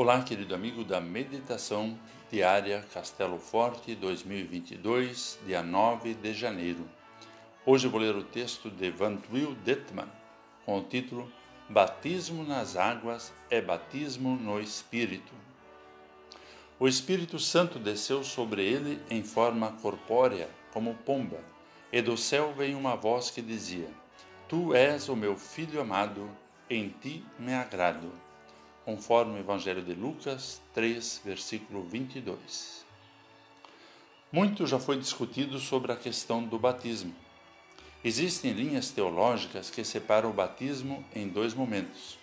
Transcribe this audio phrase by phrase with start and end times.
[0.00, 1.98] Olá, querido amigo da Meditação
[2.30, 6.88] Diária Castelo Forte 2022, dia 9 de janeiro.
[7.66, 10.06] Hoje vou ler o texto de Van Tuyl Detman
[10.64, 11.28] com o título
[11.68, 15.32] Batismo nas águas é batismo no Espírito.
[16.78, 21.40] O Espírito Santo desceu sobre ele em forma corpórea, como pomba,
[21.92, 23.88] e do céu veio uma voz que dizia:
[24.48, 26.30] Tu és o meu filho amado,
[26.70, 28.27] em ti me agrado
[28.88, 32.86] conforme o Evangelho de Lucas 3, versículo 22.
[34.32, 37.14] Muito já foi discutido sobre a questão do batismo.
[38.02, 42.18] Existem linhas teológicas que separam o batismo em dois momentos: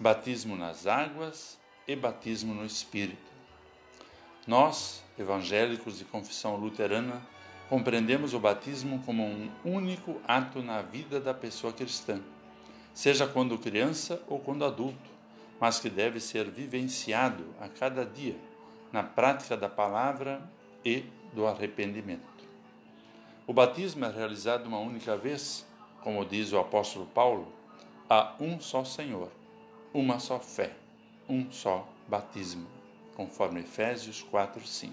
[0.00, 3.30] batismo nas águas e batismo no Espírito.
[4.46, 7.20] Nós, evangélicos de confissão luterana,
[7.68, 12.18] compreendemos o batismo como um único ato na vida da pessoa cristã,
[12.94, 15.11] seja quando criança ou quando adulto
[15.62, 18.34] mas que deve ser vivenciado a cada dia
[18.90, 20.42] na prática da palavra
[20.84, 22.42] e do arrependimento.
[23.46, 25.64] O batismo é realizado uma única vez,
[26.00, 27.46] como diz o apóstolo Paulo,
[28.10, 29.30] há um só Senhor,
[29.94, 30.72] uma só fé,
[31.28, 32.66] um só batismo,
[33.14, 34.92] conforme Efésios 4, 5.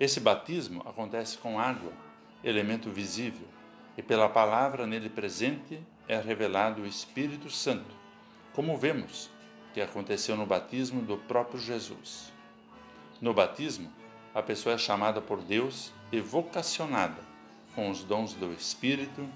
[0.00, 1.92] Esse batismo acontece com água,
[2.42, 3.46] elemento visível,
[3.94, 7.94] e pela palavra nele presente é revelado o Espírito Santo,
[8.54, 9.33] como vemos
[9.74, 12.32] que aconteceu no batismo do próprio Jesus.
[13.20, 13.92] No batismo,
[14.32, 17.20] a pessoa é chamada por Deus e vocacionada
[17.74, 19.28] com os dons do Espírito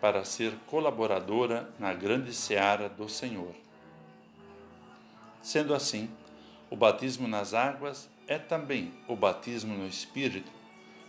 [0.00, 3.54] para ser colaboradora na grande seara do Senhor.
[5.42, 6.08] Sendo assim,
[6.70, 10.50] o batismo nas águas é também o batismo no Espírito,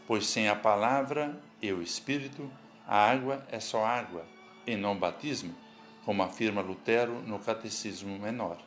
[0.05, 2.51] pois sem a palavra e o Espírito,
[2.85, 4.25] a água é só água
[4.67, 5.55] e não batismo,
[6.03, 8.57] como afirma Lutero no Catecismo Menor.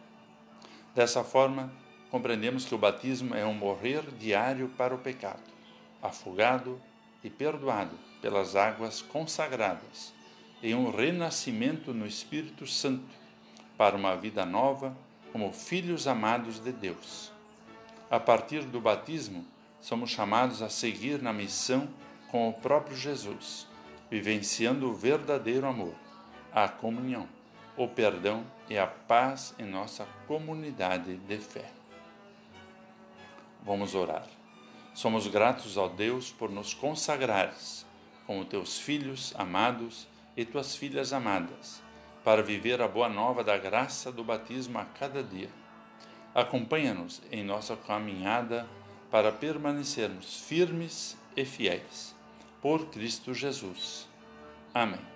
[0.97, 1.71] Dessa forma,
[2.11, 5.43] compreendemos que o batismo é um morrer diário para o pecado,
[6.03, 6.81] afogado
[7.23, 10.15] e perdoado pelas águas consagradas,
[10.63, 13.15] e um renascimento no Espírito Santo
[13.77, 14.97] para uma vida nova
[15.33, 17.31] como filhos amados de Deus.
[18.11, 19.45] A partir do batismo,
[19.83, 21.87] somos chamados a seguir na missão
[22.31, 23.69] com o próprio Jesus,
[24.11, 25.95] vivenciando o verdadeiro amor,
[26.51, 27.36] a comunhão
[27.77, 31.71] o perdão e a paz em nossa comunidade de fé.
[33.63, 34.27] Vamos orar.
[34.95, 37.87] Somos gratos ao Deus por nos consagrares
[38.27, 40.07] como teus filhos amados
[40.37, 41.81] e tuas filhas amadas,
[42.25, 45.49] para viver a boa nova da graça do batismo a cada dia.
[46.35, 48.67] Acompanha-nos em nossa caminhada
[49.11, 52.15] para permanecermos firmes e fiéis.
[52.61, 54.09] Por Cristo Jesus.
[54.75, 55.16] Amém.